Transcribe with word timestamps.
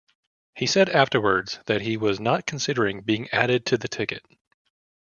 He 0.55 0.65
said 0.65 0.89
afterwards 0.89 1.59
that 1.67 1.81
he 1.81 1.95
was 1.95 2.19
not 2.19 2.47
considering 2.47 3.01
being 3.01 3.29
added 3.29 3.67
to 3.67 3.77
the 3.77 3.87
ticket. 3.87 4.25